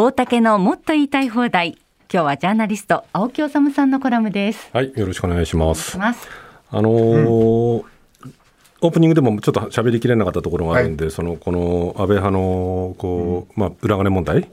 [0.00, 1.76] 大竹のもっと言いたい放題。
[2.08, 4.70] 今日はジャーナリスト青木治さんのコラムです。
[4.72, 5.98] はいよろしくお願いします。
[5.98, 6.28] ます。
[6.70, 14.48] あのーオープニングでもちょっと喋りきれなかったところがあるんで、そのこの安倍派のこう、まあ、裏金問題、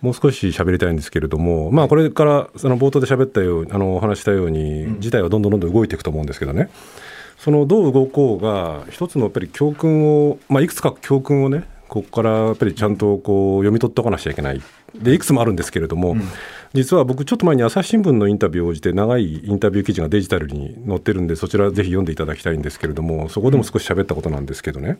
[0.00, 6.70] もう少し喋りたいんですけれども、まあ、これからその冒頭で喋ったようにあのお話したように、事態はどんどんどんどん動いていくと思うんですけどね、
[7.38, 14.62] そのどう動こうが、一つのやっぱり教訓を、まあ、いくつか教訓をね、ここからやっぱりちゃんとこう読み取っておかなきゃいけない。
[14.94, 16.16] でいくつもあるんですけれども、
[16.72, 24.98] 実は僕ちょっと前に朝日新聞のインタビューを応じて長いインタビュー記事がデジタルに載ってるんでそちらぜひ読んでいただきたいんですけれどもそこでも少し喋ったことなんですけどね、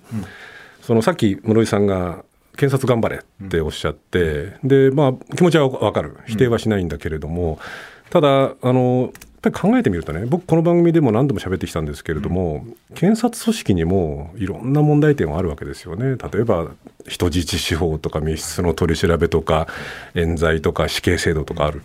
[0.82, 2.24] そのさっき室井さんが
[2.58, 6.18] 検察頑張れっておっしゃって、でまあ気持ちは分かる。
[6.26, 7.58] 否定はしないんだけれども、
[8.10, 12.64] ただあのぱり考えてみるとね僕この番組でも何度も喋ってきたんですけれども、
[12.94, 16.68] 検察組織にもいろんな問題点はあるわけですよね例えば
[17.06, 19.66] 人質司法とか密室の取り調べとか
[20.14, 21.82] 冤罪とか死刑制度とかある。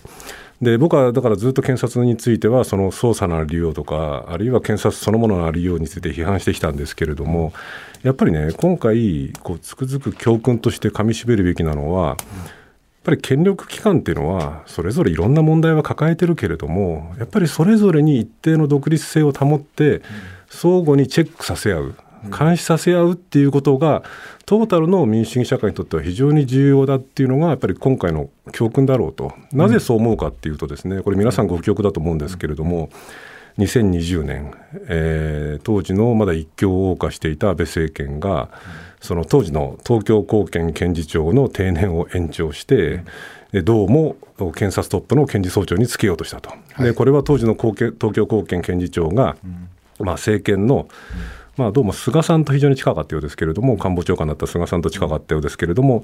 [0.61, 7.53] で僕はだからずっと検察についてはその捜査のありようとかあるいは検察そのもののありようについて批判してきたんですけれども
[8.01, 12.17] やっぱりね今回こうつくづく教訓としてかみしめるべきなのはやっ
[13.07, 20.01] ぱり権力機関っていうのはそれぞれいろんな問題は抱えてるけれどもやっぱりそれぞれに一定の独立性を保って
[20.49, 21.95] 相互にチェックさせ合う
[22.37, 24.03] 監視させ合うっていうことが
[24.45, 29.33] トータルの民主主義社会にとっては非常に重要だっていうのがやっぱり今回の教訓だろうと。
[29.53, 32.89] なぜそう思うかっていうとですねこれ皆さんご記憶だと思うんですけれども
[33.57, 34.53] 2020年、
[34.87, 38.49] えー当時のまだ一強を謳歌していた安倍政権が
[39.01, 43.03] その当時の東京高検検事長の定年を延長して、
[43.51, 49.37] でどうも検察トップの検事総長につけようとしたと、でこれは当時の東京高検検事長が、
[49.99, 50.87] まあ、政権の、
[51.57, 56.03] まあ、どうも菅さんと非常に近かったようですけれども官房長官だった菅さんと近かったようですけれども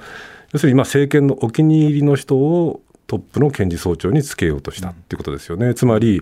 [0.51, 5.73] 要するに今政権のお気に入りの人をトップの検事総長につけようとしたっていうことですよね。
[5.73, 6.21] つまり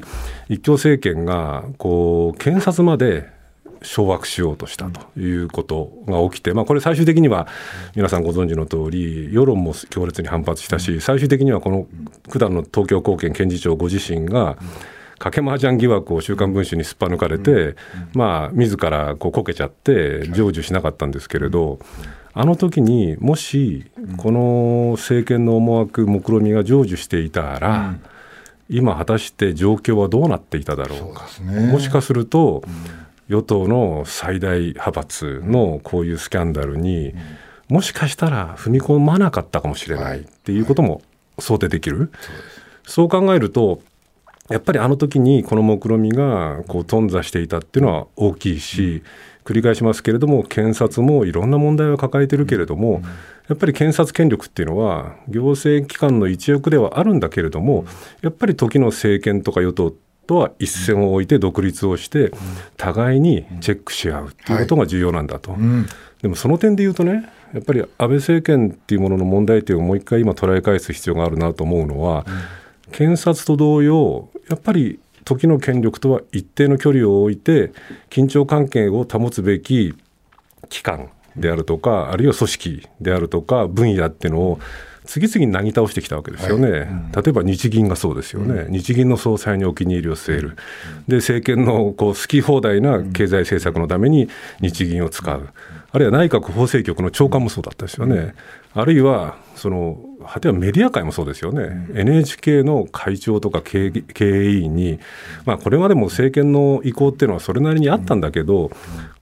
[0.49, 3.29] 一強政権がこう検察まで
[3.83, 7.47] 掌握しようとしたということが起きて、まあ、これ最終的には
[7.95, 11.87] 皆さんご存知の通り世論も強烈に反発したし最終的にはこの
[12.31, 14.57] 九段の東京高検検事長ご自身が
[15.19, 17.75] 賭け麻雀疑惑を「週刊文春」にすっぱ抜かれて、
[18.13, 21.79] まあ自らこうこけちゃって成就しなかったんですけれど、
[22.33, 27.95] あの時にもしこの政権の思惑目論見が成就していたら、
[28.69, 31.27] 今果たして状況はどうなっていただろうか。
[31.43, 31.71] ね。
[31.71, 32.63] もしかすると、
[33.27, 37.13] 与党の最大派閥のこういうスキャンダルに、
[37.67, 41.01] もしかしたら踏み込まなかったかもしれないっていうことも
[41.39, 42.11] 想定できる？
[42.83, 43.81] そう考えると、
[44.49, 49.03] やっぱりあの時にこの目論見がこう頓挫していたっていうのは大きいし、
[49.43, 53.01] 繰り返しますけれども、検察もいろんな問題を抱えてるけれども、
[53.49, 57.85] やっぱり検察権力っていうのは、行政機関の一翼ではあるんだけれども、
[58.21, 59.93] やっぱり時の政権とか与党
[60.27, 62.31] とは一線を置いて独立をして、
[62.77, 65.53] 互いにチェックし合うっていうことが重要なんだと。
[65.53, 65.87] うん。
[66.21, 72.25] でもその点で言うとね、やっぱり安倍政権っていうものの問題点をもう一回今捉え返す必要があるなと思うのは、
[72.91, 77.71] 検察と同様、やっぱり時の権力とは一定の距離を置いて、
[78.09, 79.93] 緊張関係を保つべき
[80.69, 84.59] 機関であるとか、あるいは組織であるとか、分野っていうのを、
[85.05, 90.55] 次々になぎ倒してきたわけですよね、例えば日銀がそうですよね、日銀の総裁にお気に入りを据える、
[91.07, 94.29] で政権のこう好き放題な経済政策のために
[94.61, 95.49] 日銀を使う、
[95.91, 98.35] あるいは内閣法制局の長官もそうだったですよね、
[98.73, 104.99] あるいはその果てはメディア界もそうですよね、NHK の会長とか経営委員に、
[105.45, 108.71] まあ、これまでも政権の意向っていうのはそれなりにあったんだけど、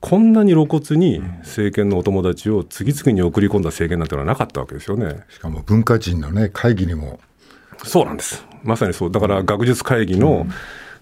[0.00, 5.24] こんなに露骨に政権のお友達を次々に送り込んだ政権なんてのはなかったわけですよね。
[5.30, 7.18] しかも文化人のね会議にも。
[7.84, 8.44] そうなんです。
[8.62, 9.10] まさにそう。
[9.10, 10.46] だから学術会議の、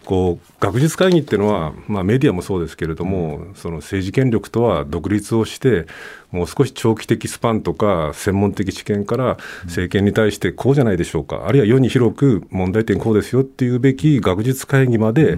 [0.08, 5.84] こう学術会議っていうのは、まあ、メディアもそうですけれども、その政治権力とは独立をして、
[6.32, 15.36] もう少し長期的スパンとか、専門的知見から政権に対してこうじゃないでしょうか、あるいは世に広く問題点こうですよっていうべき学術会議まで、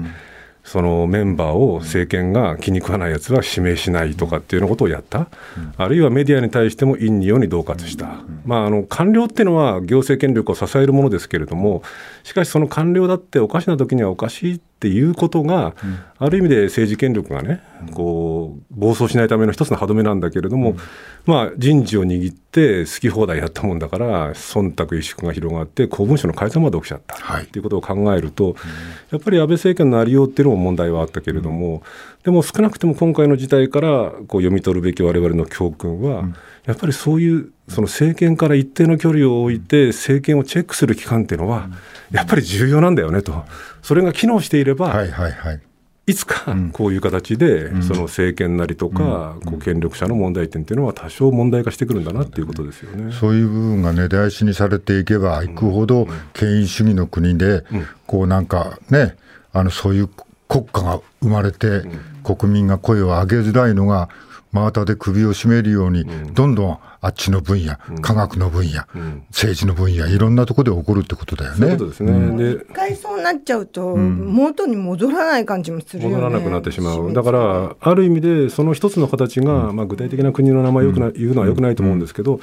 [0.64, 5.28] そのメンバーを政権が気に食わないやつは指名しないとかっていうようなことをやった、
[5.76, 11.82] あるいはメディアに対しても陰に世に恫喝した、まあ、あの官僚っていうのは行政権力を支えるものですけれども、
[12.22, 15.74] しかしその官僚だっておかしな時にはおかしいっていうことが、
[16.18, 17.60] ある意味で政治権力がね、
[17.92, 20.74] こう暴走しないための一つの歯止めなんだけれども、
[21.26, 27.14] まあ、人事を握って好き放題やったもんだから、忖度萎縮が広がって、公文書の改ざんまで起きちゃった。
[27.14, 27.44] はい。
[27.44, 28.56] っていうことを考えると、
[29.10, 31.82] やっぱり安倍政権のありようっていうのも問題はあったけれども、
[32.24, 36.24] でも少なくとも今回の事態からこう読み取るべき我々の教訓は、
[36.66, 41.68] やっぱりそういうその政権から一定の距離を置いて政権をチェックする機関っていうのは
[42.10, 43.44] やっぱり重要なんだよねと。
[43.82, 45.60] それが機能していれば、はいはいはい。
[46.06, 53.12] いつかこういう形で、その政権なりとか、こう権力者の問題点っていうのは多少問題化してくるんだなっていうことですよね。
[53.12, 57.62] そういう部分が根絶やしにされていけばいくほど、権威主義の国で、
[58.08, 59.16] こうなんかね、
[59.52, 60.10] あのそういう
[60.48, 61.82] 国家が生まれて、
[62.24, 64.08] 国民が声を上げづらいのが、
[64.52, 66.04] 真綿で首を絞めるように、
[66.34, 68.82] どんどんあっちの分野、科学の分野、
[69.28, 71.58] 政治の分野、いろんなところで起こるってことだよね。
[71.58, 71.84] そういうこ。
[71.84, 72.36] とですね。
[72.36, 76.16] で一回そうなっちゃうと、元に戻らない感じもするよね。
[76.16, 82.40] 戻らなくなってしまう、だから、ある意味で、その一つの形が、まあ、具体的な国の名前をよくな言うのはよくないと思うんですけど、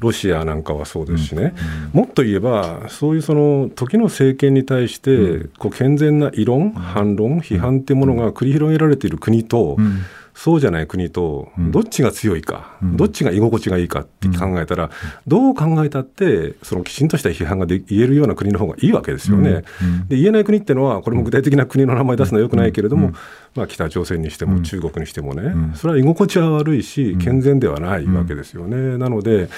[0.00, 1.54] ロシアなんかはそうですしね、
[1.92, 9.76] もっと言えば、そういうその時の政権に対して、こう健全な異論、反論、批判っていうものが繰り広げられている国と、
[10.38, 14.90] そうじゃない国と、どっちが強いか、どっちが居心地がいいかって考えたら、
[15.26, 19.64] どう考えたって、そのきちんとした批判がで言えるような国の方がいいわけですよね。
[20.08, 23.12] で言えない国ってのは、これも具体的な国の名前出すのはよくないけれども、
[23.54, 28.98] まあ、北朝鮮にしても中国にしてもね、それは居心地は悪いし、健全ではないわけですよね。
[28.98, 29.48] なので、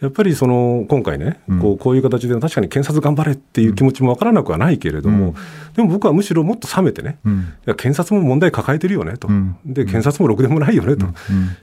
[0.00, 5.34] やっぱりその今回ね、こうこういう形で、確かに検察頑張れっていう気持ちもわからなくはないけれども、
[5.74, 7.30] でも僕はむしろもっと冷めてね、い
[7.66, 9.28] や検察も問題抱えてるよねと、
[9.66, 11.06] で検察もろくでもないよねと、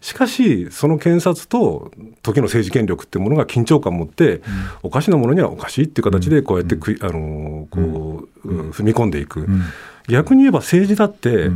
[0.02, 1.92] しかし、その検察と
[2.22, 4.42] 時の政治権力っていうものが緊張感を持って、
[4.84, 8.70] おかしなものにはおかしいっていう形で、こうやってあのこう、うん。
[8.76, 9.48] 踏み込んでいく、
[10.08, 11.50] 逆に言えば政治だって、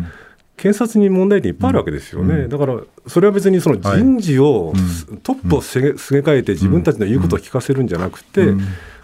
[0.58, 4.74] 検察に問題点いっぱいあるわけですよね、だからそれは別にその人事を、
[5.24, 8.54] トップをすげすげ替えて、自分たちの言うことを聞かせるんじゃなくて、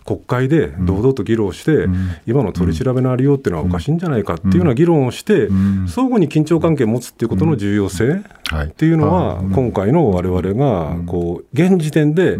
[0.06, 1.88] 国会で堂々と議論して、
[2.28, 5.50] 今の取り調べのありようっていうのはおかしいんじゃないかっていうような議論をして、
[5.88, 8.22] 相互に緊張関係を持つっていうことの重要性
[8.52, 8.68] はい。
[8.68, 12.38] っていうのは、今回の我々がこう現時点で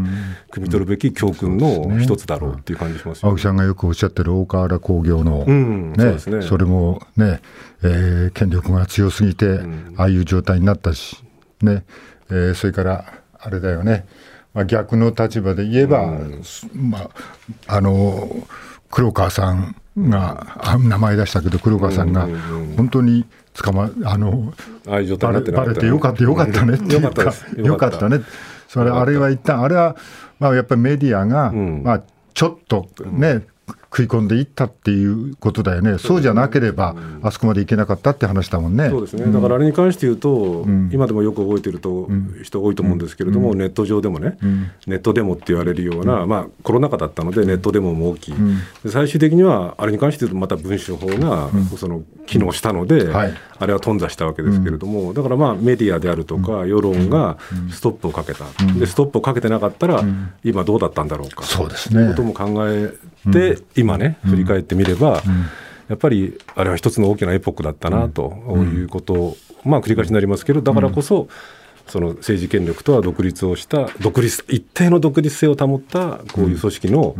[0.52, 3.30] 汲み取るべき教訓の一つだろうっていう感じしますよ。
[3.30, 5.94] 青木さんがよくおっしゃってる大河原工業の、うん。
[5.98, 6.42] そうですね。
[6.44, 7.42] それもね、
[7.84, 9.60] えー権力が強すぎて、
[9.98, 11.24] ああいう状態になったし、
[11.62, 11.84] ね
[12.30, 13.06] えーそれから
[13.40, 14.06] あれだよね、
[14.56, 17.10] まあ、逆の立場で言えば、すまあ、
[17.68, 18.48] あの
[18.90, 22.28] 黒川さんが、あ名前出したけど、黒川さんが
[22.78, 23.26] 本当に
[23.62, 24.54] 捕まあの
[25.52, 28.08] バレてよかったよかったねっていうよかよかった。
[28.08, 28.22] ね。
[28.70, 29.98] それあれは一旦あれは
[30.40, 31.84] まあやっぱりメディアが、ん。
[31.84, 32.04] まあ
[32.34, 33.44] ちょっとね、
[33.96, 35.98] 食い込んでいったっていうことだよね。
[36.00, 38.90] そうじゃなければ、あそこまでいけなかったって話だもんね。
[38.90, 42.10] そうですね、だからあれに関して言うと、今でもよく覚えてると、
[42.44, 44.38] 人多いと思うんですけれども、ネット上でもね、
[44.86, 48.36] ネットデモって言われるような、まあ、コロナ禍だったので、ネットデモも大きい、
[48.84, 53.34] で最終的には、あれに関して言うと、また文書法が、その機能したので、はい。
[53.58, 57.38] あれは頓挫したわけですけれども、だからまあメディアであるとか、世論が
[57.72, 58.44] ストップをかけた、
[58.78, 60.04] で、ストップをかけてなかったら、
[60.44, 61.44] 今どうだったんだろうか。
[61.44, 62.14] そうですね。
[62.16, 62.94] ということも考え
[63.32, 65.22] て、今ね、振り返ってみれば、
[65.88, 68.34] やっぱりあれは一つの大きなエポックだったなと
[68.74, 71.28] いうことを、まあ繰り返しになりますけど、だからこそ、
[71.86, 77.16] その政治権力とは独立をした、独立、一定の独立性を保ったこういう組織の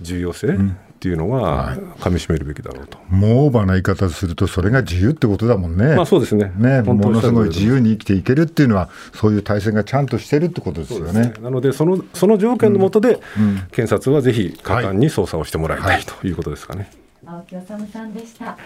[0.00, 0.58] 重要性
[1.02, 2.96] っていうのは、かみしめるべきだろうと。
[3.08, 5.96] もうオーバーな言い方するとそれが自由ってことだもんね。
[5.96, 6.52] まあそうですね。
[6.56, 11.34] ねものすごい自由に生きていけるっていうのはそういう体制がちゃんとしてるってことですよね。
[11.42, 13.18] なのでその、その条件の下で、
[13.72, 16.02] 検察はぜひ果敢に捜査をしてもらいたい。
[16.02, 16.88] ということですかね。
[17.26, 18.56] 青木治さんでした。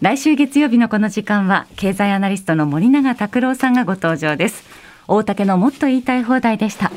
[0.00, 4.62] 来週月曜日のこの時間は経済アナリストの森永卓郎さんがご登場です。
[5.08, 6.92] 大竹のもっと言いたい放題でした